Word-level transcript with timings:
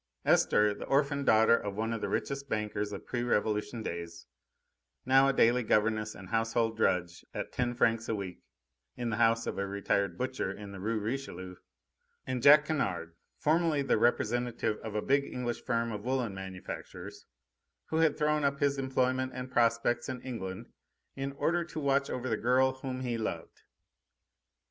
Esther, 0.25 0.73
the 0.73 0.85
orphaned 0.87 1.27
daughter 1.27 1.55
of 1.55 1.75
one 1.75 1.93
of 1.93 2.01
the 2.01 2.09
richest 2.09 2.49
bankers 2.49 2.91
of 2.91 3.05
pre 3.05 3.21
Revolution 3.21 3.83
days, 3.83 4.25
now 5.05 5.27
a 5.27 5.31
daily 5.33 5.61
governess 5.61 6.15
and 6.15 6.29
household 6.29 6.75
drudge 6.75 7.23
at 7.35 7.51
ten 7.51 7.75
francs 7.75 8.09
a 8.09 8.15
week 8.15 8.41
in 8.97 9.11
the 9.11 9.17
house 9.17 9.45
of 9.45 9.59
a 9.59 9.67
retired 9.67 10.17
butcher 10.17 10.51
in 10.51 10.71
the 10.71 10.79
Rue 10.79 10.99
Richelieu, 10.99 11.57
and 12.25 12.41
Jack 12.41 12.65
Kennard, 12.65 13.13
formerly 13.37 13.83
the 13.83 13.99
representative 13.99 14.77
of 14.79 14.95
a 14.95 15.03
big 15.03 15.23
English 15.23 15.61
firm 15.63 15.91
of 15.91 16.03
woollen 16.03 16.33
manufacturers, 16.33 17.27
who 17.89 17.97
had 17.97 18.17
thrown 18.17 18.43
up 18.43 18.59
his 18.59 18.79
employment 18.79 19.33
and 19.35 19.51
prospects 19.51 20.09
in 20.09 20.19
England 20.21 20.65
in 21.15 21.31
order 21.33 21.63
to 21.65 21.79
watch 21.79 22.09
over 22.09 22.27
the 22.27 22.37
girl 22.37 22.73
whom 22.73 23.01
he 23.01 23.19
loved. 23.19 23.61